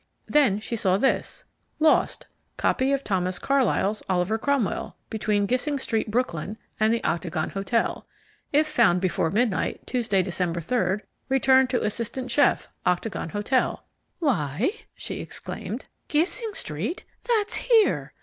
[0.25, 1.43] Then she saw this:
[1.77, 2.25] LOST
[2.57, 8.07] Copy of Thomas Carlyle's "Oliver Cromwell," between Gissing Street, Brooklyn, and the Octagon Hotel.
[8.51, 10.63] If found before midnight, Tuesday, Dec.
[10.63, 13.85] 3, return to assistant chef, Octagon Hotel.
[14.17, 18.13] "Why" she exclaimed, "Gissing Street that's here!